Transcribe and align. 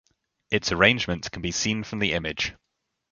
Its 0.49 0.71
arrangement 0.71 1.31
can 1.31 1.43
be 1.43 1.51
seen 1.51 1.83
from 1.83 1.99
the 1.99 2.13
image. 2.13 2.55